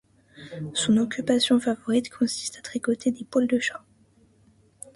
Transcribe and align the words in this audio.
Son 0.73 0.97
occupation 0.97 1.59
favorite 1.59 2.09
consiste 2.09 2.57
à 2.57 2.61
tricoter 2.63 3.11
des 3.11 3.23
poils 3.23 3.45
de 3.45 3.59
chat. 3.59 3.83